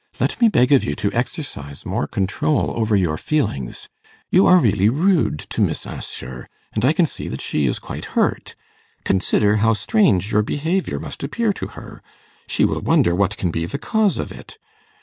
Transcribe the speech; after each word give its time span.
Let 0.19 0.41
me 0.41 0.49
beg 0.49 0.71
of 0.71 0.83
you 0.83 0.95
to 0.95 1.13
exercise 1.13 1.85
more 1.85 2.07
control 2.07 2.71
over 2.75 2.95
your 2.95 3.17
feelings; 3.17 3.87
you 4.31 4.47
are 4.47 4.57
really 4.57 4.89
rude 4.89 5.37
to 5.51 5.61
Miss 5.61 5.85
Assher, 5.85 6.47
and 6.73 6.83
I 6.83 6.91
can 6.91 7.05
see 7.05 7.27
that 7.27 7.39
she 7.39 7.67
is 7.67 7.77
quite 7.77 8.05
hurt. 8.17 8.55
Consider 9.05 9.57
how 9.57 9.73
strange 9.73 10.31
your 10.31 10.41
behaviour 10.41 10.99
must 10.99 11.21
appear 11.23 11.53
to 11.53 11.67
her. 11.77 12.01
She 12.47 12.65
will 12.65 12.81
wonder 12.81 13.13
what 13.13 13.37
can 13.37 13.51
be 13.51 13.67
the 13.67 13.77
cause 13.77 14.17
of 14.17 14.31
it. 14.31 14.57